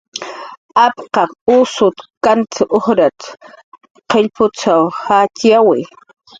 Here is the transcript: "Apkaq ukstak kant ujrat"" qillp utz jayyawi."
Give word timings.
"Apkaq 0.83 1.31
ukstak 1.55 1.97
kant 2.25 2.53
ujrat"" 2.79 3.21
qillp 4.09 4.35
utz 4.49 4.61
jayyawi." 4.67 5.81